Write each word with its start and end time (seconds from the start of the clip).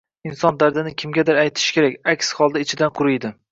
Inson 0.27 0.55
dardini 0.63 0.93
kimgadir 1.01 1.43
aytishi 1.43 1.77
kerak, 1.77 2.01
aks 2.17 2.35
holda 2.41 2.67
ichidan 2.67 2.97
quriydi 3.01 3.35